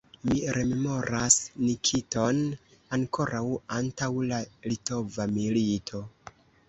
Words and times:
Mi 0.27 0.39
rememoras 0.55 1.35
Nikiton 1.65 2.41
ankoraŭ 2.97 3.43
antaŭ 3.81 4.09
la 4.33 4.41
litova 4.73 5.29
milito. 5.37 6.03